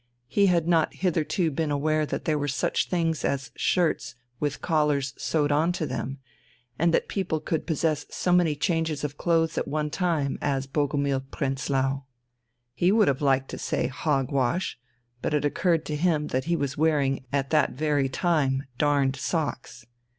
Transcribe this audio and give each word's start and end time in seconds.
He 0.27 0.47
had 0.47 0.67
not 0.67 0.95
hitherto 0.95 1.51
been 1.51 1.69
aware 1.69 2.07
that 2.07 2.25
there 2.25 2.39
were 2.39 2.47
such 2.47 2.89
things 2.89 3.23
as 3.23 3.51
shirts 3.55 4.15
with 4.39 4.59
collars 4.59 5.13
sewed 5.15 5.51
on 5.51 5.71
to 5.73 5.85
them 5.85 6.17
and 6.79 6.91
that 6.91 7.07
people 7.07 7.39
could 7.39 7.67
possess 7.67 8.07
so 8.09 8.31
many 8.33 8.55
changes 8.55 9.03
of 9.03 9.15
clothes 9.19 9.59
at 9.59 9.67
one 9.67 9.91
time 9.91 10.39
as 10.41 10.65
Bogumil 10.65 11.19
Prenzlau. 11.29 12.05
He 12.73 12.91
would 12.91 13.09
have 13.09 13.21
liked 13.21 13.49
to 13.49 13.59
say 13.59 13.85
"hog 13.89 14.31
wash," 14.31 14.79
but 15.21 15.35
it 15.35 15.45
occurred 15.45 15.85
to 15.85 15.95
him 15.95 16.29
that 16.29 16.45
he 16.45 16.55
was 16.55 16.75
wearing 16.75 17.23
at 17.31 17.51
that 17.51 17.73
very 17.73 18.09
time 18.09 18.63
darned 18.79 19.15
socks. 19.15 19.85